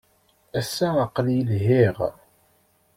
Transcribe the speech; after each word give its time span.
Ass-a, 0.59 0.89
aql-iyi 1.05 1.43
lhiɣ. 1.59 1.97